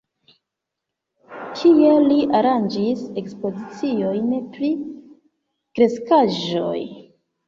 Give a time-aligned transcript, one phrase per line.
[1.57, 4.71] Tie li aranĝis ekspoziciojn pri
[5.77, 6.79] kreskaĵoj.